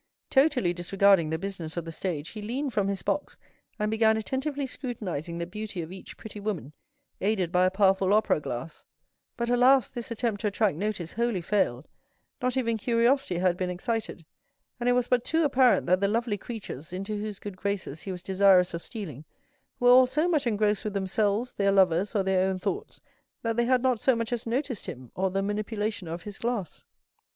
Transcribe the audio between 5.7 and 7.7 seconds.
of each pretty woman, aided by a